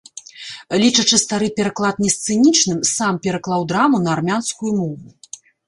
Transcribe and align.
Лічачы 0.83 1.19
стары 1.23 1.49
пераклад 1.59 1.95
несцэнічным, 2.05 2.79
сам 2.95 3.13
пераклаў 3.29 3.61
драму 3.75 3.97
на 4.09 4.15
армянскую 4.17 4.77
мову. 4.83 5.41